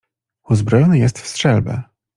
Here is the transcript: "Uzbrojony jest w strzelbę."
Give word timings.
"Uzbrojony 0.49 0.97
jest 0.99 1.19
w 1.19 1.27
strzelbę." 1.27 1.83